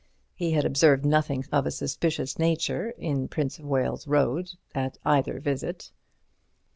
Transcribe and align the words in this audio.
He 0.33 0.53
had 0.53 0.65
observed 0.65 1.05
nothing 1.05 1.45
of 1.51 1.67
a 1.67 1.69
suspicious 1.69 2.39
nature 2.39 2.89
in 2.97 3.27
Prince 3.27 3.59
of 3.59 3.65
Wales 3.65 4.07
Road 4.07 4.49
at 4.73 4.97
either 5.05 5.39
visit. 5.39 5.91